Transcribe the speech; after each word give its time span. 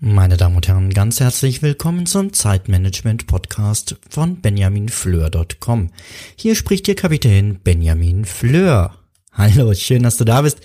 Meine 0.00 0.36
Damen 0.36 0.56
und 0.56 0.68
Herren, 0.68 0.90
ganz 0.90 1.20
herzlich 1.20 1.62
willkommen 1.62 2.06
zum 2.06 2.32
Zeitmanagement 2.32 3.26
Podcast 3.26 3.96
von 4.10 4.40
benjaminfleur.com. 4.40 5.90
Hier 6.36 6.56
spricht 6.56 6.88
Ihr 6.88 6.96
Kapitän 6.96 7.60
Benjamin 7.62 8.24
Fleur. 8.24 8.98
Hallo, 9.32 9.72
schön, 9.74 10.02
dass 10.02 10.16
du 10.16 10.24
da 10.24 10.42
bist. 10.42 10.60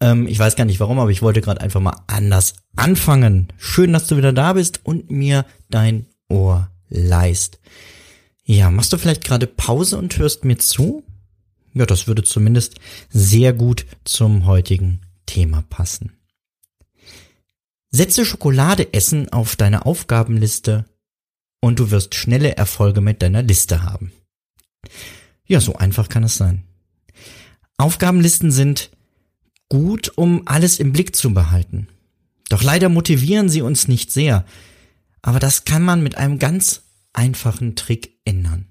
Ähm, 0.00 0.26
ich 0.26 0.38
weiß 0.38 0.56
gar 0.56 0.64
nicht 0.64 0.80
warum, 0.80 0.98
aber 0.98 1.10
ich 1.10 1.22
wollte 1.22 1.40
gerade 1.40 1.60
einfach 1.60 1.80
mal 1.80 2.02
anders 2.06 2.54
anfangen. 2.76 3.48
Schön, 3.58 3.92
dass 3.92 4.06
du 4.06 4.16
wieder 4.16 4.32
da 4.32 4.52
bist 4.52 4.80
und 4.84 5.10
mir 5.10 5.46
dein 5.68 6.06
Ohr 6.28 6.70
leist. 6.88 7.60
Ja, 8.44 8.70
machst 8.70 8.92
du 8.92 8.98
vielleicht 8.98 9.24
gerade 9.24 9.46
Pause 9.46 9.98
und 9.98 10.16
hörst 10.18 10.44
mir 10.44 10.58
zu? 10.58 11.04
Ja, 11.72 11.86
das 11.86 12.06
würde 12.06 12.22
zumindest 12.22 12.76
sehr 13.10 13.52
gut 13.52 13.86
zum 14.04 14.46
heutigen 14.46 15.00
Thema 15.26 15.62
passen. 15.68 16.12
Setze 17.90 18.24
Schokolade 18.24 18.92
essen 18.92 19.28
auf 19.32 19.56
deine 19.56 19.86
Aufgabenliste 19.86 20.84
und 21.60 21.78
du 21.78 21.90
wirst 21.90 22.14
schnelle 22.14 22.56
Erfolge 22.56 23.00
mit 23.00 23.22
deiner 23.22 23.42
Liste 23.42 23.82
haben. 23.82 24.12
Ja, 25.46 25.60
so 25.60 25.74
einfach 25.74 26.08
kann 26.08 26.24
es 26.24 26.36
sein. 26.36 26.64
Aufgabenlisten 27.76 28.52
sind 28.52 28.90
gut, 29.68 30.12
um 30.16 30.46
alles 30.46 30.78
im 30.78 30.92
Blick 30.92 31.16
zu 31.16 31.32
behalten. 31.34 31.88
Doch 32.48 32.62
leider 32.62 32.88
motivieren 32.88 33.48
sie 33.48 33.62
uns 33.62 33.88
nicht 33.88 34.12
sehr. 34.12 34.44
Aber 35.22 35.38
das 35.38 35.64
kann 35.64 35.82
man 35.82 36.02
mit 36.02 36.16
einem 36.16 36.38
ganz 36.38 36.82
einfachen 37.12 37.76
Trick 37.76 38.18
ändern. 38.24 38.66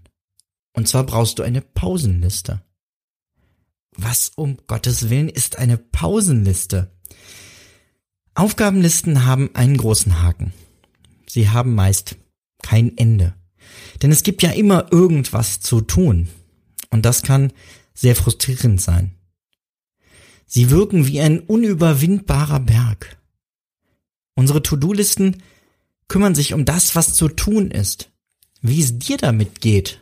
Und 0.74 0.88
zwar 0.88 1.06
brauchst 1.06 1.40
du 1.40 1.44
eine 1.44 1.62
Pausenliste. 1.62 2.62
Was 3.96 4.32
um 4.36 4.58
Gottes 4.68 5.10
Willen 5.10 5.30
ist 5.30 5.58
eine 5.58 5.78
Pausenliste? 5.78 6.92
Aufgabenlisten 8.36 9.26
haben 9.26 9.50
einen 9.54 9.78
großen 9.78 10.22
Haken. 10.22 10.54
Sie 11.28 11.50
haben 11.50 11.76
meist 11.76 12.16
kein 12.62 12.98
Ende. 12.98 13.36
Denn 14.02 14.12
es 14.12 14.24
gibt 14.24 14.42
ja 14.42 14.52
immer 14.52 14.92
irgendwas 14.92 15.60
zu 15.60 15.82
tun. 15.82 16.30
Und 16.90 17.06
das 17.06 17.22
kann 17.22 17.52
sehr 17.94 18.16
frustrierend 18.16 18.82
sein. 18.82 19.16
Sie 20.46 20.70
wirken 20.72 21.06
wie 21.06 21.22
ein 21.22 21.42
unüberwindbarer 21.42 22.60
Berg. 22.62 23.18
Unsere 24.36 24.64
To-Do-Listen 24.64 25.44
kümmern 26.08 26.34
sich 26.34 26.54
um 26.54 26.66
das, 26.66 26.96
was 26.96 27.14
zu 27.14 27.28
tun 27.28 27.72
ist. 27.72 28.10
Wie 28.62 28.82
es 28.82 28.98
dir 28.98 29.18
damit 29.18 29.62
geht, 29.62 30.02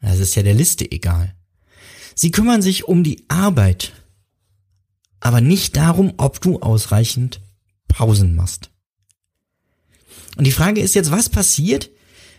das 0.00 0.20
ist 0.20 0.34
ja 0.36 0.42
der 0.42 0.54
Liste 0.54 0.90
egal. 0.90 1.34
Sie 2.20 2.30
kümmern 2.30 2.60
sich 2.60 2.84
um 2.84 3.02
die 3.02 3.24
Arbeit, 3.28 3.94
aber 5.20 5.40
nicht 5.40 5.76
darum, 5.76 6.12
ob 6.18 6.38
du 6.42 6.60
ausreichend 6.60 7.40
Pausen 7.88 8.34
machst. 8.34 8.68
Und 10.36 10.46
die 10.46 10.52
Frage 10.52 10.82
ist 10.82 10.94
jetzt, 10.94 11.10
was 11.10 11.30
passiert, 11.30 11.88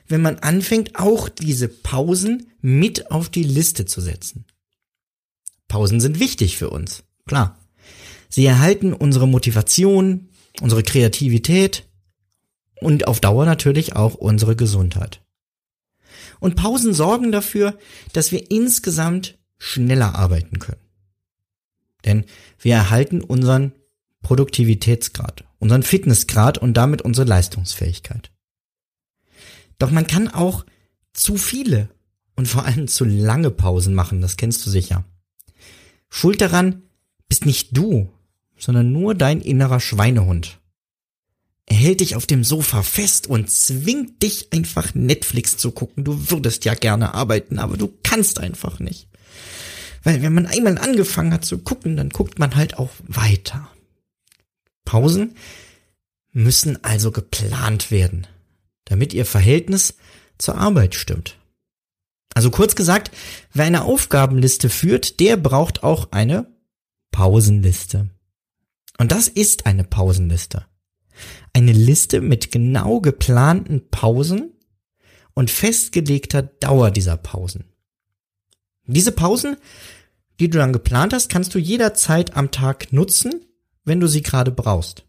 wenn 0.07 0.21
man 0.21 0.37
anfängt, 0.37 0.99
auch 0.99 1.29
diese 1.29 1.67
Pausen 1.67 2.51
mit 2.61 3.09
auf 3.09 3.29
die 3.29 3.41
Liste 3.41 3.85
zu 3.85 4.01
setzen? 4.01 4.45
Pausen 5.67 5.99
sind 5.99 6.19
wichtig 6.19 6.57
für 6.57 6.69
uns, 6.69 7.03
klar. 7.25 7.57
Sie 8.29 8.45
erhalten 8.45 8.93
unsere 8.93 9.27
Motivation, 9.27 10.29
unsere 10.61 10.83
Kreativität 10.83 11.89
und 12.81 13.07
auf 13.07 13.19
Dauer 13.19 13.45
natürlich 13.45 13.95
auch 13.95 14.13
unsere 14.13 14.55
Gesundheit. 14.55 15.23
Und 16.39 16.55
Pausen 16.55 16.93
sorgen 16.93 17.31
dafür, 17.31 17.79
dass 18.13 18.31
wir 18.31 18.51
insgesamt 18.51 19.39
schneller 19.61 20.15
arbeiten 20.15 20.57
können. 20.57 20.81
Denn 22.03 22.25
wir 22.59 22.73
erhalten 22.73 23.21
unseren 23.21 23.73
Produktivitätsgrad, 24.23 25.43
unseren 25.59 25.83
Fitnessgrad 25.83 26.57
und 26.57 26.73
damit 26.73 27.03
unsere 27.03 27.27
Leistungsfähigkeit. 27.27 28.31
Doch 29.77 29.91
man 29.91 30.07
kann 30.07 30.27
auch 30.27 30.65
zu 31.13 31.37
viele 31.37 31.89
und 32.35 32.47
vor 32.47 32.65
allem 32.65 32.87
zu 32.87 33.05
lange 33.05 33.51
Pausen 33.51 33.93
machen, 33.93 34.19
das 34.21 34.35
kennst 34.35 34.65
du 34.65 34.71
sicher. 34.71 35.05
Schuld 36.09 36.41
daran 36.41 36.81
bist 37.29 37.45
nicht 37.45 37.77
du, 37.77 38.11
sondern 38.57 38.91
nur 38.91 39.13
dein 39.13 39.41
innerer 39.41 39.79
Schweinehund. 39.79 40.59
Er 41.67 41.75
hält 41.75 41.99
dich 41.99 42.15
auf 42.15 42.25
dem 42.25 42.43
Sofa 42.43 42.81
fest 42.81 43.27
und 43.27 43.51
zwingt 43.51 44.23
dich 44.23 44.51
einfach 44.51 44.95
Netflix 44.95 45.57
zu 45.57 45.71
gucken. 45.71 46.03
Du 46.03 46.31
würdest 46.31 46.65
ja 46.65 46.73
gerne 46.73 47.13
arbeiten, 47.13 47.59
aber 47.59 47.77
du 47.77 47.93
kannst 48.03 48.39
einfach 48.39 48.79
nicht. 48.79 49.10
Weil 50.03 50.21
wenn 50.21 50.33
man 50.33 50.47
einmal 50.47 50.77
angefangen 50.77 51.33
hat 51.33 51.45
zu 51.45 51.59
gucken, 51.59 51.95
dann 51.95 52.09
guckt 52.09 52.39
man 52.39 52.55
halt 52.55 52.77
auch 52.77 52.89
weiter. 53.07 53.69
Pausen 54.85 55.35
müssen 56.31 56.83
also 56.83 57.11
geplant 57.11 57.91
werden, 57.91 58.27
damit 58.85 59.13
ihr 59.13 59.25
Verhältnis 59.25 59.95
zur 60.37 60.57
Arbeit 60.57 60.95
stimmt. 60.95 61.37
Also 62.33 62.49
kurz 62.49 62.75
gesagt, 62.75 63.11
wer 63.53 63.65
eine 63.65 63.83
Aufgabenliste 63.83 64.69
führt, 64.69 65.19
der 65.19 65.37
braucht 65.37 65.83
auch 65.83 66.11
eine 66.11 66.47
Pausenliste. 67.11 68.09
Und 68.97 69.11
das 69.11 69.27
ist 69.27 69.65
eine 69.65 69.83
Pausenliste. 69.83 70.65
Eine 71.53 71.73
Liste 71.73 72.21
mit 72.21 72.51
genau 72.51 73.01
geplanten 73.01 73.89
Pausen 73.89 74.53
und 75.33 75.51
festgelegter 75.51 76.43
Dauer 76.43 76.91
dieser 76.91 77.17
Pausen. 77.17 77.65
Diese 78.85 79.11
Pausen, 79.11 79.57
die 80.39 80.49
du 80.49 80.57
dann 80.57 80.73
geplant 80.73 81.13
hast, 81.13 81.29
kannst 81.29 81.53
du 81.53 81.59
jederzeit 81.59 82.35
am 82.35 82.51
Tag 82.51 82.91
nutzen, 82.91 83.45
wenn 83.85 83.99
du 83.99 84.07
sie 84.07 84.21
gerade 84.21 84.51
brauchst. 84.51 85.05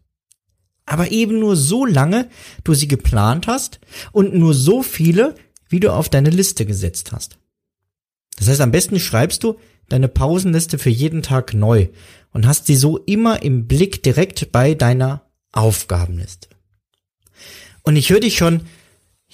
Aber 0.85 1.11
eben 1.11 1.39
nur 1.39 1.55
so 1.55 1.85
lange 1.85 2.29
du 2.63 2.73
sie 2.73 2.87
geplant 2.87 3.47
hast 3.47 3.79
und 4.11 4.33
nur 4.33 4.53
so 4.53 4.83
viele, 4.83 5.35
wie 5.69 5.79
du 5.79 5.91
auf 5.93 6.09
deine 6.09 6.29
Liste 6.29 6.65
gesetzt 6.65 7.11
hast. 7.11 7.37
Das 8.37 8.47
heißt, 8.47 8.61
am 8.61 8.71
besten 8.71 8.99
schreibst 8.99 9.43
du 9.43 9.57
deine 9.89 10.07
Pausenliste 10.07 10.77
für 10.77 10.89
jeden 10.89 11.21
Tag 11.21 11.53
neu 11.53 11.87
und 12.31 12.47
hast 12.47 12.65
sie 12.65 12.75
so 12.75 12.97
immer 12.97 13.43
im 13.43 13.67
Blick 13.67 14.03
direkt 14.03 14.51
bei 14.51 14.73
deiner 14.73 15.29
Aufgabenliste. 15.51 16.49
Und 17.83 17.95
ich 17.95 18.09
höre 18.09 18.19
dich 18.19 18.37
schon 18.37 18.61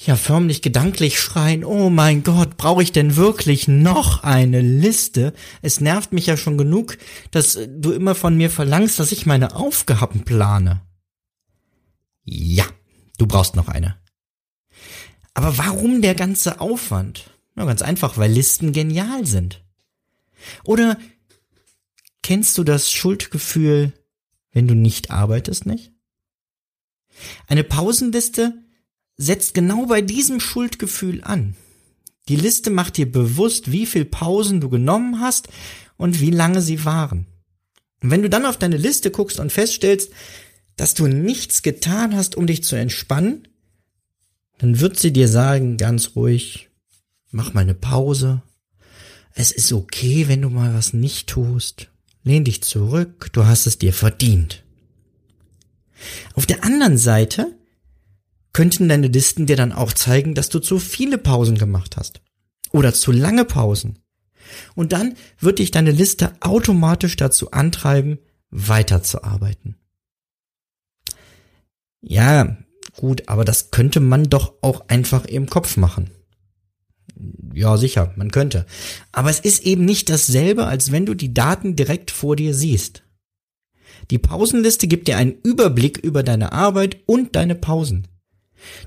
ja 0.07 0.15
förmlich 0.15 0.61
gedanklich 0.61 1.19
schreien, 1.19 1.65
oh 1.65 1.89
mein 1.89 2.23
Gott, 2.23 2.57
brauche 2.57 2.81
ich 2.81 2.91
denn 2.91 3.15
wirklich 3.15 3.67
noch 3.67 4.23
eine 4.23 4.61
Liste? 4.61 5.33
Es 5.61 5.81
nervt 5.81 6.13
mich 6.13 6.25
ja 6.25 6.37
schon 6.37 6.57
genug, 6.57 6.97
dass 7.31 7.59
du 7.67 7.91
immer 7.91 8.15
von 8.15 8.35
mir 8.35 8.49
verlangst, 8.49 8.99
dass 8.99 9.11
ich 9.11 9.25
meine 9.25 9.55
Aufgaben 9.55 10.23
plane. 10.23 10.81
Ja, 12.23 12.65
du 13.17 13.27
brauchst 13.27 13.55
noch 13.55 13.67
eine. 13.67 13.97
Aber 15.33 15.57
warum 15.57 16.01
der 16.01 16.15
ganze 16.15 16.61
Aufwand? 16.61 17.29
Na, 17.55 17.65
ganz 17.65 17.81
einfach, 17.81 18.17
weil 18.17 18.31
Listen 18.31 18.71
genial 18.71 19.25
sind. 19.25 19.63
Oder 20.63 20.97
kennst 22.24 22.57
du 22.57 22.63
das 22.63 22.91
Schuldgefühl, 22.91 23.94
wenn 24.51 24.68
du 24.68 24.75
nicht 24.75 25.12
arbeitest, 25.12 25.65
nicht? 25.65 25.91
Eine 27.47 27.65
Pausenliste 27.65 28.53
setzt 29.19 29.54
genau 29.54 29.86
bei 29.86 30.01
diesem 30.01 30.39
Schuldgefühl 30.39 31.21
an. 31.24 31.56
Die 32.30 32.38
Liste 32.38 32.69
macht 32.69 32.98
dir 32.98 33.12
bewusst, 33.12 33.71
wie 33.71 33.86
viel 33.86 34.06
Pausen 34.06 34.62
du 34.62 34.69
genommen 34.69 35.19
hast 35.19 35.50
und 35.98 36.21
wie 36.21 36.31
lange 36.31 36.62
sie 36.62 36.86
waren. 36.86 37.27
Und 38.01 38.12
wenn 38.12 38.21
du 38.21 38.30
dann 38.30 38.45
auf 38.45 38.57
deine 38.57 38.77
Liste 38.77 39.12
guckst 39.12 39.39
und 39.39 39.51
feststellst, 39.51 40.12
dass 40.77 40.94
du 40.94 41.07
nichts 41.07 41.62
getan 41.63 42.16
hast, 42.16 42.38
um 42.38 42.48
dich 42.48 42.63
zu 42.63 42.77
entspannen, 42.77 43.48
dann 44.57 44.80
wird 44.80 44.98
sie 44.98 45.12
dir 45.12 45.27
sagen, 45.27 45.75
ganz 45.75 46.15
ruhig, 46.15 46.69
mach 47.30 47.54
mal 47.54 47.62
eine 47.62 47.75
Pause. 47.75 48.42
Es 49.33 49.51
ist 49.51 49.74
okay, 49.74 50.30
wenn 50.30 50.42
du 50.42 50.50
mal 50.50 50.74
was 50.74 50.94
nicht 50.94 51.27
tust. 51.27 51.89
Lehn 52.24 52.45
dich 52.45 52.63
zurück, 52.63 53.30
du 53.33 53.45
hast 53.45 53.68
es 53.68 53.77
dir 53.77 53.92
verdient. 53.92 54.63
Auf 56.36 56.45
der 56.45 56.63
anderen 56.63 56.98
Seite 56.98 57.58
könnten 58.54 58.90
deine 58.90 59.07
Listen 59.07 59.46
dir 59.46 59.56
dann 59.56 59.72
auch 59.72 59.94
zeigen, 59.94 60.36
dass 60.36 60.50
du 60.50 60.60
zu 60.60 60.80
viele 60.80 61.18
Pausen 61.18 61.57
gemacht 61.57 61.98
hast. 61.98 62.22
Oder 62.72 62.94
zu 62.94 63.12
lange 63.12 63.46
Pausen. 63.46 64.00
Und 64.75 64.92
dann 64.92 65.16
wird 65.40 65.60
dich 65.60 65.72
deine 65.72 65.92
Liste 65.92 66.34
automatisch 66.42 67.16
dazu 67.16 67.51
antreiben, 67.51 68.19
weiterzuarbeiten. 68.50 69.75
Ja, 72.01 72.57
gut, 72.96 73.28
aber 73.28 73.46
das 73.46 73.72
könnte 73.72 74.00
man 74.00 74.30
doch 74.30 74.54
auch 74.62 74.88
einfach 74.88 75.25
im 75.25 75.50
Kopf 75.50 75.78
machen. 75.78 76.10
Ja, 77.54 77.78
sicher, 77.78 78.13
man 78.16 78.31
könnte. 78.31 78.66
Aber 79.12 79.30
es 79.30 79.40
ist 79.40 79.66
eben 79.66 79.84
nicht 79.84 80.10
dasselbe, 80.10 80.66
als 80.66 80.92
wenn 80.92 81.06
du 81.06 81.13
die 81.13 81.34
Daten 81.34 81.75
direkt 81.75 82.12
vor 82.12 82.36
dir 82.36 82.54
siehst. 82.54 83.04
Die 84.12 84.18
Pausenliste 84.18 84.88
gibt 84.88 85.07
dir 85.07 85.18
einen 85.18 85.36
Überblick 85.44 85.98
über 85.98 86.24
deine 86.24 86.54
Arbeit 86.54 86.98
und 87.06 87.36
deine 87.36 87.56
Pausen, 87.56 88.07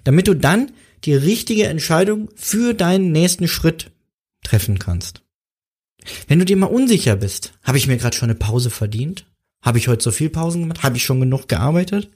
damit 0.05 0.29
du 0.29 0.35
dann 0.35 0.73
die 1.05 1.15
richtige 1.15 1.67
Entscheidung 1.67 2.29
für 2.37 2.75
deinen 2.75 3.13
nächsten 3.13 3.49
Schritt 3.49 3.91
treffen 4.45 4.79
kannst. 4.79 5.23
Wenn 6.27 6.39
du 6.39 6.45
dir 6.45 6.57
mal 6.57 6.67
unsicher 6.67 7.17
bist, 7.17 7.53
habe 7.63 7.79
ich 7.79 7.87
mir 7.87 7.97
gerade 7.97 8.17
schon 8.17 8.31
eine 8.31 8.39
Pause 8.39 8.71
verdient? 8.71 9.27
Habe 9.63 9.79
ich 9.79 9.89
heute 9.89 10.03
so 10.03 10.11
viel 10.11 10.31
Pausen 10.31 10.63
gemacht? 10.63 10.83
Habe 10.83 10.97
ich 10.97 11.05
schon 11.05 11.21
genug 11.21 11.49
gearbeitet? 11.49 12.11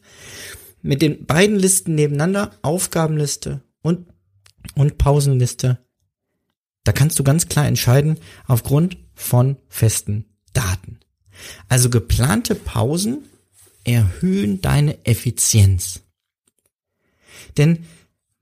Mit 0.82 1.02
den 1.02 1.24
beiden 1.26 1.56
Listen 1.56 1.94
nebeneinander, 1.94 2.52
Aufgabenliste 2.62 3.62
und, 3.82 4.06
und 4.74 4.98
Pausenliste, 4.98 5.78
da 6.84 6.92
kannst 6.92 7.18
du 7.18 7.24
ganz 7.24 7.48
klar 7.48 7.66
entscheiden 7.66 8.18
aufgrund 8.46 8.96
von 9.14 9.56
festen 9.68 10.24
Daten. 10.52 10.98
Also 11.68 11.90
geplante 11.90 12.54
Pausen 12.54 13.24
erhöhen 13.84 14.60
deine 14.60 15.04
Effizienz. 15.04 16.02
Denn 17.56 17.84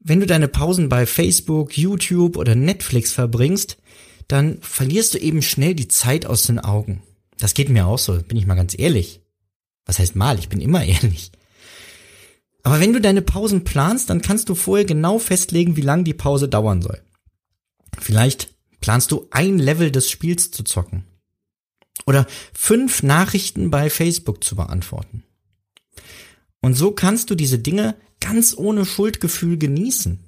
wenn 0.00 0.20
du 0.20 0.26
deine 0.26 0.48
Pausen 0.48 0.88
bei 0.88 1.06
Facebook, 1.06 1.76
YouTube 1.76 2.36
oder 2.36 2.54
Netflix 2.54 3.12
verbringst, 3.12 3.78
dann 4.28 4.58
verlierst 4.60 5.14
du 5.14 5.18
eben 5.18 5.42
schnell 5.42 5.74
die 5.74 5.88
Zeit 5.88 6.26
aus 6.26 6.44
den 6.44 6.58
Augen. 6.58 7.02
Das 7.38 7.54
geht 7.54 7.68
mir 7.68 7.86
auch 7.86 7.98
so, 7.98 8.20
bin 8.22 8.36
ich 8.36 8.46
mal 8.46 8.54
ganz 8.54 8.78
ehrlich. 8.78 9.20
Was 9.86 9.98
heißt 9.98 10.16
mal? 10.16 10.38
Ich 10.38 10.48
bin 10.48 10.60
immer 10.60 10.84
ehrlich. 10.84 11.32
Aber 12.62 12.80
wenn 12.80 12.92
du 12.92 13.00
deine 13.00 13.22
Pausen 13.22 13.64
planst, 13.64 14.08
dann 14.08 14.22
kannst 14.22 14.48
du 14.48 14.54
vorher 14.54 14.86
genau 14.86 15.18
festlegen, 15.18 15.76
wie 15.76 15.82
lang 15.82 16.04
die 16.04 16.14
Pause 16.14 16.48
dauern 16.48 16.80
soll. 16.80 17.00
Vielleicht 17.98 18.54
planst 18.80 19.12
du 19.12 19.26
ein 19.30 19.58
Level 19.58 19.90
des 19.90 20.10
Spiels 20.10 20.50
zu 20.50 20.64
zocken. 20.64 21.04
Oder 22.06 22.26
fünf 22.52 23.02
Nachrichten 23.02 23.70
bei 23.70 23.88
Facebook 23.88 24.42
zu 24.42 24.56
beantworten. 24.56 25.22
Und 26.60 26.74
so 26.74 26.92
kannst 26.92 27.30
du 27.30 27.34
diese 27.34 27.58
Dinge 27.58 27.94
ganz 28.24 28.56
ohne 28.56 28.86
Schuldgefühl 28.86 29.58
genießen. 29.58 30.18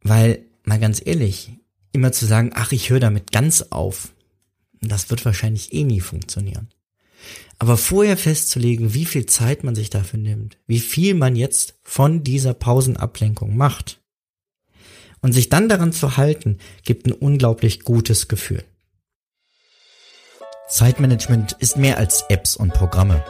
Weil, 0.00 0.44
mal 0.62 0.78
ganz 0.78 1.02
ehrlich, 1.04 1.50
immer 1.90 2.12
zu 2.12 2.24
sagen, 2.24 2.52
ach, 2.54 2.70
ich 2.70 2.90
höre 2.90 3.00
damit 3.00 3.32
ganz 3.32 3.62
auf, 3.62 4.14
das 4.80 5.10
wird 5.10 5.24
wahrscheinlich 5.24 5.72
eh 5.72 5.82
nie 5.82 6.00
funktionieren. 6.00 6.68
Aber 7.58 7.76
vorher 7.76 8.16
festzulegen, 8.16 8.94
wie 8.94 9.06
viel 9.06 9.26
Zeit 9.26 9.64
man 9.64 9.74
sich 9.74 9.90
dafür 9.90 10.20
nimmt, 10.20 10.56
wie 10.68 10.78
viel 10.78 11.14
man 11.14 11.34
jetzt 11.34 11.74
von 11.82 12.22
dieser 12.22 12.54
Pausenablenkung 12.54 13.56
macht 13.56 14.00
und 15.20 15.32
sich 15.32 15.48
dann 15.48 15.68
daran 15.68 15.92
zu 15.92 16.16
halten, 16.16 16.58
gibt 16.84 17.06
ein 17.06 17.12
unglaublich 17.12 17.80
gutes 17.80 18.28
Gefühl. 18.28 18.62
Zeitmanagement 20.70 21.56
ist 21.58 21.76
mehr 21.76 21.98
als 21.98 22.24
Apps 22.28 22.54
und 22.54 22.72
Programme. 22.72 23.24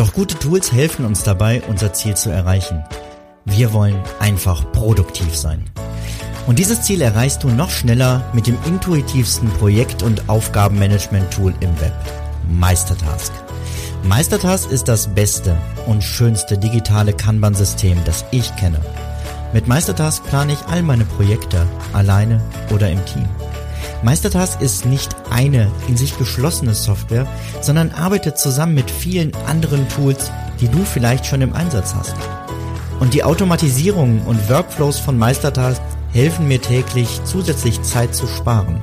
Doch 0.00 0.14
gute 0.14 0.38
Tools 0.38 0.72
helfen 0.72 1.04
uns 1.04 1.24
dabei, 1.24 1.60
unser 1.68 1.92
Ziel 1.92 2.16
zu 2.16 2.30
erreichen. 2.30 2.82
Wir 3.44 3.74
wollen 3.74 4.00
einfach 4.18 4.72
produktiv 4.72 5.36
sein. 5.36 5.68
Und 6.46 6.58
dieses 6.58 6.80
Ziel 6.80 7.02
erreichst 7.02 7.42
du 7.42 7.50
noch 7.50 7.68
schneller 7.68 8.24
mit 8.32 8.46
dem 8.46 8.56
intuitivsten 8.64 9.50
Projekt- 9.50 10.02
und 10.02 10.26
Aufgabenmanagement-Tool 10.30 11.52
im 11.60 11.78
Web, 11.82 11.92
Meistertask. 12.48 13.30
Meistertask 14.02 14.70
ist 14.70 14.88
das 14.88 15.06
beste 15.06 15.54
und 15.84 16.02
schönste 16.02 16.56
digitale 16.56 17.12
Kanban-System, 17.12 17.98
das 18.06 18.24
ich 18.30 18.56
kenne. 18.56 18.80
Mit 19.52 19.68
Meistertask 19.68 20.24
plane 20.24 20.54
ich 20.54 20.72
all 20.72 20.82
meine 20.82 21.04
Projekte, 21.04 21.66
alleine 21.92 22.40
oder 22.72 22.90
im 22.90 23.04
Team. 23.04 23.28
Meistertask 24.02 24.60
ist 24.60 24.86
nicht 24.86 25.14
eine 25.30 25.70
in 25.88 25.96
sich 25.96 26.16
geschlossene 26.16 26.74
Software, 26.74 27.26
sondern 27.60 27.90
arbeitet 27.90 28.38
zusammen 28.38 28.74
mit 28.74 28.90
vielen 28.90 29.34
anderen 29.46 29.88
Tools, 29.88 30.30
die 30.60 30.68
du 30.68 30.84
vielleicht 30.84 31.26
schon 31.26 31.42
im 31.42 31.52
Einsatz 31.52 31.94
hast. 31.94 32.14
Und 33.00 33.14
die 33.14 33.24
Automatisierungen 33.24 34.22
und 34.22 34.48
Workflows 34.50 34.98
von 34.98 35.18
Meistertask 35.18 35.80
helfen 36.12 36.48
mir 36.48 36.60
täglich 36.60 37.20
zusätzlich 37.24 37.80
Zeit 37.82 38.14
zu 38.14 38.26
sparen. 38.26 38.80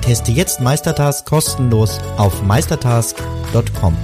Teste 0.00 0.32
jetzt 0.32 0.60
Meistertask 0.60 1.26
kostenlos 1.26 2.00
auf 2.16 2.42
meistertask.com. 2.42 3.96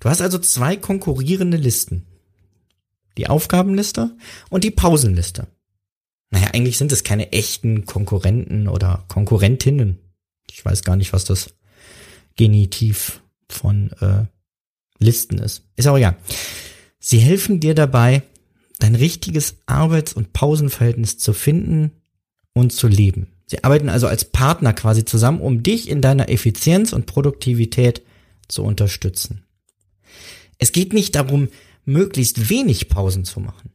Du 0.00 0.08
hast 0.08 0.20
also 0.20 0.38
zwei 0.38 0.76
konkurrierende 0.76 1.56
Listen. 1.56 2.11
Die 3.18 3.28
Aufgabenliste 3.28 4.16
und 4.50 4.64
die 4.64 4.70
Pausenliste. 4.70 5.46
Naja, 6.30 6.48
eigentlich 6.54 6.78
sind 6.78 6.92
es 6.92 7.04
keine 7.04 7.32
echten 7.32 7.84
Konkurrenten 7.84 8.68
oder 8.68 9.04
Konkurrentinnen. 9.08 9.98
Ich 10.50 10.64
weiß 10.64 10.82
gar 10.82 10.96
nicht, 10.96 11.12
was 11.12 11.24
das 11.24 11.54
Genitiv 12.36 13.22
von 13.48 13.90
äh, 14.00 14.24
Listen 14.98 15.38
ist. 15.38 15.64
Ist 15.76 15.86
auch 15.86 15.98
egal. 15.98 16.16
Sie 16.98 17.18
helfen 17.18 17.60
dir 17.60 17.74
dabei, 17.74 18.22
dein 18.78 18.94
richtiges 18.94 19.56
Arbeits- 19.66 20.14
und 20.14 20.32
Pausenverhältnis 20.32 21.18
zu 21.18 21.34
finden 21.34 21.92
und 22.54 22.72
zu 22.72 22.88
leben. 22.88 23.28
Sie 23.46 23.62
arbeiten 23.64 23.90
also 23.90 24.06
als 24.06 24.24
Partner 24.24 24.72
quasi 24.72 25.04
zusammen, 25.04 25.40
um 25.40 25.62
dich 25.62 25.88
in 25.90 26.00
deiner 26.00 26.30
Effizienz 26.30 26.92
und 26.92 27.06
Produktivität 27.06 28.02
zu 28.48 28.62
unterstützen. 28.62 29.44
Es 30.58 30.72
geht 30.72 30.92
nicht 30.92 31.14
darum, 31.16 31.48
möglichst 31.84 32.48
wenig 32.48 32.88
Pausen 32.88 33.24
zu 33.24 33.40
machen. 33.40 33.70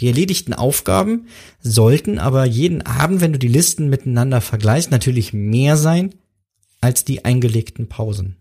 Die 0.00 0.08
erledigten 0.08 0.52
Aufgaben 0.52 1.26
sollten 1.60 2.18
aber 2.18 2.44
jeden 2.44 2.82
Abend, 2.82 3.20
wenn 3.20 3.32
du 3.32 3.38
die 3.38 3.48
Listen 3.48 3.88
miteinander 3.88 4.40
vergleichst, 4.40 4.90
natürlich 4.90 5.32
mehr 5.32 5.76
sein 5.76 6.14
als 6.80 7.04
die 7.04 7.24
eingelegten 7.24 7.88
Pausen. 7.88 8.36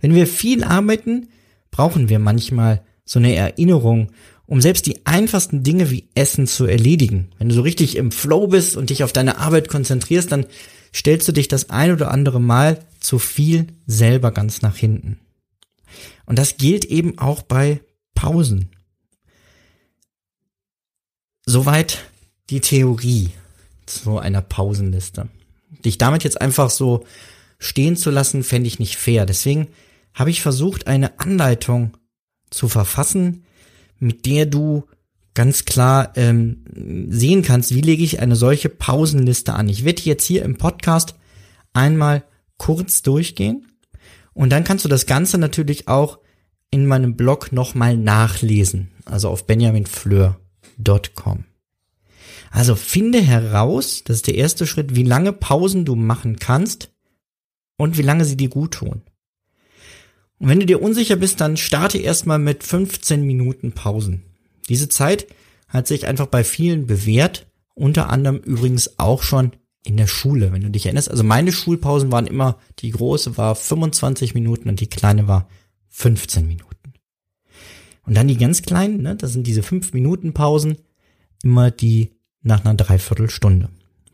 Wenn 0.00 0.14
wir 0.14 0.26
viel 0.26 0.62
arbeiten, 0.62 1.28
brauchen 1.70 2.08
wir 2.08 2.18
manchmal 2.18 2.84
so 3.04 3.18
eine 3.18 3.34
Erinnerung, 3.34 4.12
um 4.46 4.60
selbst 4.60 4.86
die 4.86 5.04
einfachsten 5.04 5.62
Dinge 5.62 5.90
wie 5.90 6.08
Essen 6.14 6.46
zu 6.46 6.66
erledigen. 6.66 7.30
Wenn 7.38 7.48
du 7.48 7.54
so 7.54 7.62
richtig 7.62 7.96
im 7.96 8.12
Flow 8.12 8.46
bist 8.46 8.76
und 8.76 8.90
dich 8.90 9.02
auf 9.02 9.12
deine 9.12 9.38
Arbeit 9.38 9.68
konzentrierst, 9.68 10.30
dann 10.30 10.46
stellst 10.94 11.26
du 11.28 11.32
dich 11.32 11.48
das 11.48 11.70
ein 11.70 11.92
oder 11.92 12.10
andere 12.10 12.40
Mal 12.40 12.78
zu 13.00 13.18
viel 13.18 13.66
selber 13.86 14.30
ganz 14.30 14.62
nach 14.62 14.76
hinten. 14.76 15.18
Und 16.26 16.38
das 16.38 16.56
gilt 16.56 16.84
eben 16.84 17.18
auch 17.18 17.42
bei 17.42 17.80
Pausen. 18.14 18.70
Soweit 21.46 22.04
die 22.50 22.60
Theorie 22.60 23.30
zu 23.86 24.18
einer 24.18 24.42
Pausenliste. 24.42 25.28
Dich 25.84 25.98
damit 25.98 26.24
jetzt 26.24 26.40
einfach 26.40 26.70
so 26.70 27.04
stehen 27.58 27.96
zu 27.96 28.10
lassen, 28.10 28.44
fände 28.44 28.68
ich 28.68 28.78
nicht 28.78 28.96
fair. 28.96 29.26
Deswegen 29.26 29.68
habe 30.14 30.30
ich 30.30 30.42
versucht, 30.42 30.86
eine 30.86 31.18
Anleitung 31.20 31.96
zu 32.50 32.68
verfassen, 32.68 33.44
mit 33.98 34.26
der 34.26 34.46
du 34.46 34.84
ganz 35.34 35.64
klar 35.64 36.12
ähm, 36.16 36.64
sehen 37.08 37.42
kannst, 37.42 37.74
wie 37.74 37.80
lege 37.80 38.02
ich 38.02 38.20
eine 38.20 38.36
solche 38.36 38.68
Pausenliste 38.68 39.54
an. 39.54 39.68
Ich 39.68 39.84
werde 39.84 40.02
jetzt 40.02 40.24
hier 40.24 40.42
im 40.42 40.56
Podcast 40.58 41.14
einmal 41.72 42.24
kurz 42.56 43.02
durchgehen 43.02 43.66
und 44.38 44.50
dann 44.50 44.62
kannst 44.62 44.84
du 44.84 44.88
das 44.88 45.06
Ganze 45.06 45.36
natürlich 45.36 45.88
auch 45.88 46.20
in 46.70 46.86
meinem 46.86 47.16
Blog 47.16 47.50
nochmal 47.50 47.96
nachlesen, 47.96 48.92
also 49.04 49.30
auf 49.30 49.48
benjaminfleur.com. 49.48 51.44
Also 52.52 52.76
finde 52.76 53.20
heraus, 53.20 54.04
das 54.04 54.18
ist 54.18 54.28
der 54.28 54.36
erste 54.36 54.64
Schritt, 54.68 54.94
wie 54.94 55.02
lange 55.02 55.32
Pausen 55.32 55.84
du 55.84 55.96
machen 55.96 56.36
kannst 56.38 56.92
und 57.78 57.98
wie 57.98 58.02
lange 58.02 58.24
sie 58.24 58.36
dir 58.36 58.48
gut 58.48 58.74
tun. 58.74 59.02
Und 60.38 60.48
wenn 60.48 60.60
du 60.60 60.66
dir 60.66 60.80
unsicher 60.80 61.16
bist, 61.16 61.40
dann 61.40 61.56
starte 61.56 61.98
erstmal 61.98 62.38
mit 62.38 62.62
15 62.62 63.22
Minuten 63.22 63.72
Pausen. 63.72 64.22
Diese 64.68 64.88
Zeit 64.88 65.26
hat 65.66 65.88
sich 65.88 66.06
einfach 66.06 66.26
bei 66.26 66.44
vielen 66.44 66.86
bewährt, 66.86 67.48
unter 67.74 68.08
anderem 68.08 68.36
übrigens 68.36 69.00
auch 69.00 69.24
schon 69.24 69.56
in 69.84 69.96
der 69.96 70.06
Schule, 70.06 70.52
wenn 70.52 70.62
du 70.62 70.70
dich 70.70 70.86
erinnerst. 70.86 71.10
Also 71.10 71.24
meine 71.24 71.52
Schulpausen 71.52 72.12
waren 72.12 72.26
immer, 72.26 72.58
die 72.80 72.90
große 72.90 73.36
war 73.36 73.54
25 73.54 74.34
Minuten 74.34 74.68
und 74.68 74.80
die 74.80 74.88
kleine 74.88 75.28
war 75.28 75.48
15 75.88 76.46
Minuten. 76.46 76.68
Und 78.04 78.14
dann 78.14 78.28
die 78.28 78.36
ganz 78.36 78.62
kleinen, 78.62 79.02
ne, 79.02 79.16
das 79.16 79.32
sind 79.32 79.46
diese 79.46 79.62
5 79.62 79.92
Minuten 79.92 80.32
Pausen, 80.32 80.78
immer 81.42 81.70
die 81.70 82.12
nach 82.42 82.64
einer 82.64 82.74
Dreiviertelstunde. 82.74 83.68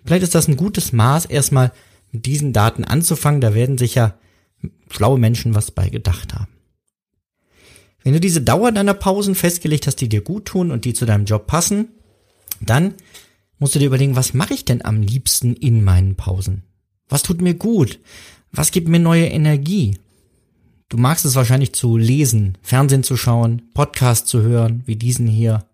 Vielleicht 0.04 0.24
ist 0.24 0.34
das 0.34 0.48
ein 0.48 0.56
gutes 0.56 0.92
Maß, 0.92 1.26
erstmal 1.26 1.72
mit 2.10 2.26
diesen 2.26 2.52
Daten 2.52 2.84
anzufangen. 2.84 3.40
Da 3.40 3.54
werden 3.54 3.78
sich 3.78 3.94
ja 3.94 4.18
schlaue 4.90 5.18
Menschen 5.18 5.54
was 5.54 5.70
bei 5.70 5.88
gedacht 5.88 6.34
haben. 6.34 6.48
Wenn 8.02 8.12
du 8.12 8.20
diese 8.20 8.42
Dauer 8.42 8.70
deiner 8.70 8.94
Pausen 8.94 9.34
festgelegt 9.34 9.86
hast, 9.86 9.96
die 9.96 10.08
dir 10.08 10.20
gut 10.20 10.44
tun 10.44 10.70
und 10.70 10.84
die 10.84 10.92
zu 10.92 11.06
deinem 11.06 11.24
Job 11.24 11.46
passen, 11.46 11.88
dann 12.60 12.94
musst 13.58 13.74
du 13.74 13.78
dir 13.78 13.86
überlegen, 13.86 14.16
was 14.16 14.34
mache 14.34 14.54
ich 14.54 14.64
denn 14.64 14.84
am 14.84 15.02
liebsten 15.02 15.54
in 15.54 15.84
meinen 15.84 16.16
Pausen? 16.16 16.64
Was 17.08 17.22
tut 17.22 17.40
mir 17.40 17.54
gut? 17.54 18.00
Was 18.52 18.70
gibt 18.70 18.88
mir 18.88 19.00
neue 19.00 19.26
Energie? 19.26 19.98
Du 20.88 20.96
magst 20.96 21.24
es 21.24 21.34
wahrscheinlich 21.34 21.74
zu 21.74 21.96
lesen, 21.96 22.58
Fernsehen 22.62 23.02
zu 23.02 23.16
schauen, 23.16 23.62
Podcasts 23.74 24.28
zu 24.28 24.42
hören, 24.42 24.82
wie 24.86 24.96
diesen 24.96 25.26
hier, 25.26 25.66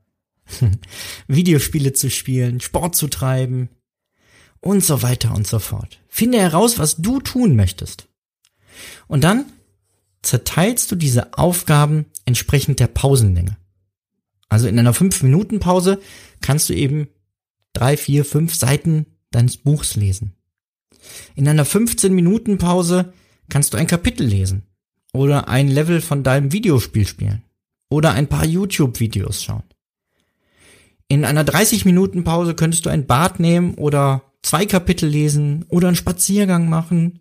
Videospiele 1.28 1.92
zu 1.92 2.10
spielen, 2.10 2.60
Sport 2.60 2.96
zu 2.96 3.08
treiben 3.08 3.68
und 4.60 4.84
so 4.84 5.02
weiter 5.02 5.34
und 5.34 5.46
so 5.46 5.58
fort. 5.58 6.00
Finde 6.08 6.38
heraus, 6.38 6.78
was 6.78 6.96
du 6.96 7.20
tun 7.20 7.56
möchtest. 7.56 8.08
Und 9.08 9.24
dann 9.24 9.46
zerteilst 10.22 10.90
du 10.90 10.96
diese 10.96 11.36
Aufgaben 11.38 12.06
entsprechend 12.24 12.80
der 12.80 12.88
Pausenlänge. 12.88 13.56
Also 14.48 14.68
in 14.68 14.78
einer 14.78 14.94
5-Minuten-Pause 14.94 16.00
kannst 16.40 16.68
du 16.68 16.74
eben 16.74 17.08
drei, 17.72 17.96
vier, 17.96 18.24
fünf 18.24 18.54
Seiten 18.54 19.06
deines 19.30 19.56
Buchs 19.56 19.96
lesen. 19.96 20.34
In 21.34 21.48
einer 21.48 21.64
15-Minuten-Pause 21.64 23.12
kannst 23.48 23.72
du 23.72 23.78
ein 23.78 23.86
Kapitel 23.86 24.26
lesen 24.26 24.62
oder 25.12 25.48
ein 25.48 25.68
Level 25.68 26.00
von 26.00 26.22
deinem 26.22 26.52
Videospiel 26.52 27.06
spielen 27.06 27.42
oder 27.88 28.12
ein 28.12 28.28
paar 28.28 28.44
YouTube-Videos 28.44 29.42
schauen. 29.42 29.64
In 31.08 31.24
einer 31.24 31.44
30-Minuten-Pause 31.44 32.54
könntest 32.54 32.86
du 32.86 32.90
ein 32.90 33.06
Bad 33.06 33.40
nehmen 33.40 33.74
oder 33.74 34.22
zwei 34.42 34.66
Kapitel 34.66 35.08
lesen 35.08 35.64
oder 35.68 35.88
einen 35.88 35.96
Spaziergang 35.96 36.68
machen. 36.68 37.20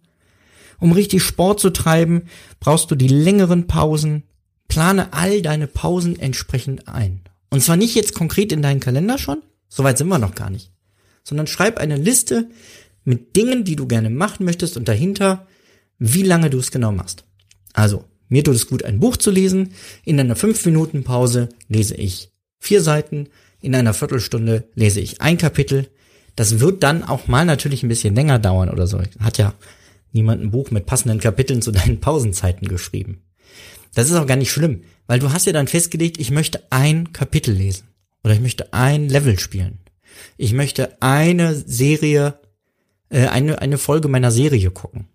Um 0.80 0.92
richtig 0.92 1.24
Sport 1.24 1.60
zu 1.60 1.72
treiben, 1.72 2.24
brauchst 2.60 2.92
du 2.92 2.96
die 2.96 3.08
längeren 3.08 3.68
Pausen. 3.68 4.24
Plane 4.68 5.12
all 5.12 5.42
deine 5.42 5.66
Pausen 5.66 6.20
entsprechend 6.20 6.88
ein. 6.88 7.22
Und 7.50 7.62
zwar 7.62 7.76
nicht 7.76 7.96
jetzt 7.96 8.14
konkret 8.14 8.52
in 8.52 8.62
deinen 8.62 8.80
Kalender 8.80 9.18
schon, 9.18 9.42
soweit 9.70 9.98
sind 9.98 10.10
wir 10.10 10.20
noch 10.20 10.36
gar 10.36 10.50
nicht, 10.50 10.72
sondern 11.24 11.48
schreib 11.48 11.78
eine 11.78 11.96
Liste 11.96 12.50
mit 13.06 13.36
Dingen, 13.36 13.64
die 13.64 13.76
du 13.76 13.88
gerne 13.88 14.10
machen 14.10 14.46
möchtest 14.46 14.76
und 14.76 14.88
dahinter, 14.88 15.48
wie 15.98 16.24
lange 16.24 16.50
du 16.50 16.60
es 16.60 16.72
genau 16.72 16.92
machst. 16.92 17.24
Also, 17.74 18.06
mir 18.28 18.44
tut 18.44 18.56
es 18.56 18.68
gut, 18.68 18.84
ein 18.84 19.00
Buch 19.00 19.18
zu 19.18 19.32
lesen. 19.32 19.74
In 20.06 20.20
einer 20.20 20.36
5-Minuten-Pause 20.36 21.50
lese 21.68 21.96
ich 21.96 22.30
vier 22.60 22.82
Seiten. 22.82 23.28
In 23.62 23.76
einer 23.76 23.94
Viertelstunde 23.94 24.70
lese 24.76 25.00
ich 25.00 25.22
ein 25.22 25.38
Kapitel. 25.38 25.88
Das 26.36 26.60
wird 26.60 26.84
dann 26.84 27.04
auch 27.04 27.28
mal 27.28 27.46
natürlich 27.46 27.84
ein 27.84 27.90
bisschen 27.90 28.16
länger 28.16 28.40
dauern 28.40 28.70
oder 28.70 28.88
so. 28.88 29.02
Hat 29.20 29.38
ja 29.38 29.54
niemand 30.14 30.42
ein 30.42 30.52
Buch 30.52 30.72
mit 30.72 30.86
passenden 30.86 31.20
Kapiteln 31.20 31.62
zu 31.62 31.72
deinen 31.72 32.00
Pausenzeiten 32.00 32.68
geschrieben. 32.68 33.24
Das 33.96 34.10
ist 34.10 34.16
auch 34.16 34.28
gar 34.28 34.38
nicht 34.38 34.52
schlimm, 34.52 34.84
weil 35.08 35.20
du 35.20 35.34
hast 35.34 35.48
ja 35.48 35.54
dann 35.54 35.68
festgelegt, 35.68 36.20
ich 36.20 36.30
möchte 36.30 36.62
ein 36.70 37.12
Kapitel 37.12 37.54
lesen 37.54 37.89
oder 38.24 38.34
ich 38.34 38.42
möchte 38.42 38.74
ein 38.74 39.10
Level 39.10 39.40
spielen. 39.40 39.80
Ich 40.38 40.54
möchte 40.54 41.02
eine 41.02 41.56
Serie, 41.56 42.40
äh, 43.10 43.28
eine, 43.28 43.62
eine 43.62 43.78
Folge 43.78 44.08
meiner 44.08 44.32
Serie 44.32 44.72
gucken. 44.72 45.08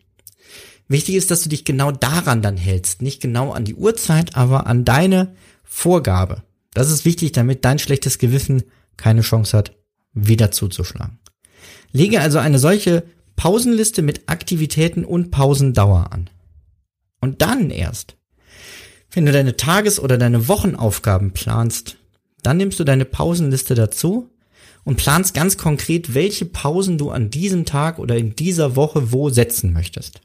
Wichtig 0.89 1.15
ist, 1.15 1.31
dass 1.31 1.43
du 1.43 1.49
dich 1.49 1.65
genau 1.65 1.93
daran 1.93 2.43
dann 2.43 2.57
hältst. 2.57 3.03
Nicht 3.03 3.23
genau 3.23 3.53
an 3.53 3.65
die 3.65 3.75
Uhrzeit, 3.75 4.37
aber 4.37 4.67
an 4.67 4.85
deine 4.85 5.35
Vorgabe. 5.63 6.43
Das 6.75 6.91
ist 6.91 7.05
wichtig, 7.05 7.33
damit 7.33 7.65
dein 7.65 7.79
schlechtes 7.79 8.19
Gewissen 8.19 8.65
keine 8.97 9.23
Chance 9.23 9.57
hat, 9.57 9.77
wieder 10.13 10.51
zuzuschlagen. 10.51 11.19
Lege 11.93 12.21
also 12.21 12.39
eine 12.39 12.59
solche 12.59 13.05
Pausenliste 13.37 14.03
mit 14.03 14.29
Aktivitäten 14.29 15.05
und 15.05 15.31
Pausendauer 15.31 16.13
an. 16.13 16.31
Und 17.21 17.41
dann 17.43 17.71
erst, 17.71 18.17
wenn 19.11 19.25
du 19.25 19.33
deine 19.33 19.57
Tages- 19.57 20.01
oder 20.01 20.19
deine 20.19 20.49
Wochenaufgaben 20.49 21.33
planst, 21.33 21.97
dann 22.47 22.57
nimmst 22.59 22.79
du 22.79 22.85
deine 22.85 23.05
Pausenliste 23.05 23.75
dazu 23.75 24.31
und 24.85 24.97
planst 24.97 25.35
ganz 25.35 25.57
konkret, 25.57 26.15
welche 26.15 26.45
Pausen 26.45 26.99
du 26.99 27.11
an 27.11 27.31
diesem 27.31 27.65
Tag 27.65 27.99
oder 27.99 28.17
in 28.17 28.37
dieser 28.37 28.77
Woche 28.77 29.13
wo 29.13 29.31
setzen 29.31 29.73
möchtest. 29.73 30.21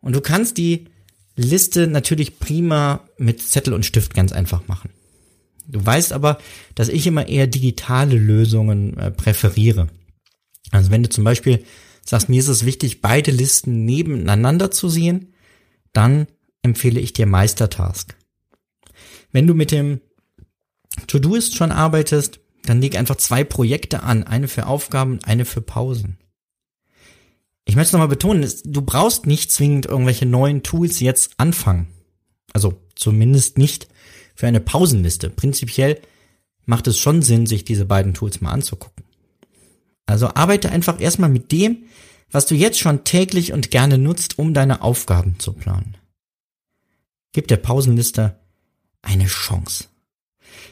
Und 0.00 0.14
du 0.16 0.20
kannst 0.20 0.58
die 0.58 0.86
Liste 1.36 1.86
natürlich 1.86 2.38
prima 2.38 3.08
mit 3.16 3.40
Zettel 3.40 3.72
und 3.72 3.86
Stift 3.86 4.14
ganz 4.14 4.32
einfach 4.32 4.66
machen. 4.66 4.90
Du 5.66 5.84
weißt 5.84 6.12
aber, 6.12 6.38
dass 6.74 6.88
ich 6.88 7.06
immer 7.06 7.28
eher 7.28 7.46
digitale 7.46 8.16
Lösungen 8.16 8.98
äh, 8.98 9.10
präferiere. 9.10 9.88
Also 10.72 10.90
wenn 10.90 11.04
du 11.04 11.08
zum 11.08 11.24
Beispiel 11.24 11.64
sagst, 12.04 12.28
mir 12.28 12.40
ist 12.40 12.48
es 12.48 12.66
wichtig, 12.66 13.00
beide 13.00 13.30
Listen 13.30 13.84
nebeneinander 13.84 14.70
zu 14.70 14.88
sehen, 14.88 15.32
dann 15.92 16.26
empfehle 16.62 17.00
ich 17.00 17.12
dir 17.12 17.26
Meistertask. 17.26 18.16
Wenn 19.32 19.46
du 19.46 19.54
mit 19.54 19.70
dem 19.70 20.00
To-Doist 21.06 21.56
schon 21.56 21.72
arbeitest, 21.72 22.40
dann 22.64 22.80
leg 22.80 22.96
einfach 22.96 23.16
zwei 23.16 23.42
Projekte 23.42 24.02
an, 24.02 24.24
eine 24.24 24.46
für 24.46 24.66
Aufgaben, 24.66 25.18
eine 25.24 25.44
für 25.44 25.62
Pausen 25.62 26.18
ich 27.64 27.76
möchte 27.76 27.94
nochmal 27.94 28.08
betonen, 28.08 28.50
du 28.64 28.82
brauchst 28.82 29.26
nicht 29.26 29.50
zwingend 29.50 29.86
irgendwelche 29.86 30.26
neuen 30.26 30.62
Tools 30.62 31.00
jetzt 31.00 31.32
anfangen. 31.38 31.88
Also 32.52 32.80
zumindest 32.96 33.56
nicht 33.56 33.88
für 34.34 34.46
eine 34.46 34.60
Pausenliste. 34.60 35.30
Prinzipiell 35.30 36.00
macht 36.66 36.86
es 36.86 36.98
schon 36.98 37.22
Sinn, 37.22 37.46
sich 37.46 37.64
diese 37.64 37.84
beiden 37.84 38.14
Tools 38.14 38.40
mal 38.40 38.52
anzugucken. 38.52 39.04
Also 40.06 40.28
arbeite 40.28 40.70
einfach 40.70 41.00
erstmal 41.00 41.30
mit 41.30 41.52
dem, 41.52 41.84
was 42.30 42.46
du 42.46 42.54
jetzt 42.54 42.78
schon 42.78 43.04
täglich 43.04 43.52
und 43.52 43.70
gerne 43.70 43.98
nutzt, 43.98 44.38
um 44.38 44.54
deine 44.54 44.82
Aufgaben 44.82 45.38
zu 45.38 45.52
planen. 45.52 45.96
Gib 47.32 47.48
der 47.48 47.56
Pausenliste 47.56 48.38
eine 49.02 49.26
Chance. 49.26 49.84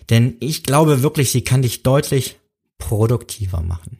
Denn 0.08 0.37
ich 0.40 0.62
glaube 0.62 1.02
wirklich, 1.02 1.30
sie 1.30 1.42
kann 1.42 1.62
dich 1.62 1.82
deutlich 1.82 2.38
produktiver 2.78 3.60
machen. 3.60 3.99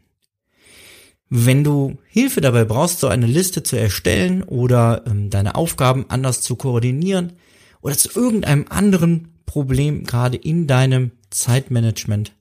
Wenn 1.28 1.62
du 1.62 1.99
Hilfe 2.08 2.40
dabei 2.40 2.64
brauchst, 2.64 2.99
so 2.99 3.06
eine 3.06 3.26
Liste 3.26 3.62
zu 3.62 3.76
erstellen 3.76 4.42
oder 4.42 5.04
ähm, 5.06 5.30
deine 5.30 5.54
Aufgaben 5.54 6.06
anders 6.08 6.40
zu 6.40 6.56
koordinieren 6.56 7.34
oder 7.82 7.96
zu 7.96 8.10
irgendeinem 8.18 8.66
anderen 8.68 9.28
Problem 9.46 10.04
gerade 10.04 10.37
in 10.37 10.66
deinem 10.66 11.12
Zeitmanagement, 11.30 12.32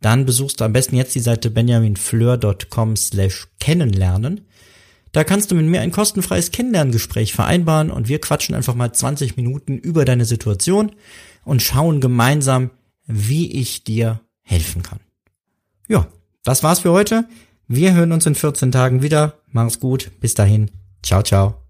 dann 0.00 0.26
besuchst 0.26 0.60
du 0.60 0.64
am 0.64 0.72
besten 0.72 0.96
jetzt 0.96 1.14
die 1.16 1.20
Seite 1.20 1.50
benjaminfleur.com 1.50 2.96
slash 2.96 3.48
kennenlernen. 3.58 4.46
Da 5.12 5.24
kannst 5.24 5.50
du 5.50 5.54
mit 5.54 5.66
mir 5.66 5.80
ein 5.80 5.90
kostenfreies 5.90 6.52
Kennenlerngespräch 6.52 7.32
vereinbaren 7.32 7.90
und 7.90 8.08
wir 8.08 8.20
quatschen 8.20 8.54
einfach 8.54 8.74
mal 8.74 8.92
20 8.92 9.36
Minuten 9.36 9.78
über 9.78 10.04
deine 10.04 10.24
Situation 10.24 10.92
und 11.44 11.62
schauen 11.62 12.00
gemeinsam, 12.00 12.70
wie 13.06 13.50
ich 13.52 13.82
dir 13.82 14.20
helfen 14.42 14.82
kann. 14.82 15.00
Ja, 15.88 16.06
das 16.44 16.62
war's 16.62 16.80
für 16.80 16.92
heute. 16.92 17.26
Wir 17.66 17.94
hören 17.94 18.12
uns 18.12 18.26
in 18.26 18.34
14 18.34 18.72
Tagen 18.72 19.02
wieder. 19.02 19.40
Mach's 19.48 19.80
gut. 19.80 20.10
Bis 20.20 20.34
dahin. 20.34 20.70
Ciao, 21.02 21.22
ciao. 21.22 21.69